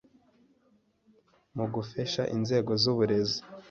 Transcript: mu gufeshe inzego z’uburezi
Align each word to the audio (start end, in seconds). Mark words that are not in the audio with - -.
mu 1.55 1.65
gufeshe 1.73 2.21
inzego 2.35 2.71
z’uburezi 2.81 3.39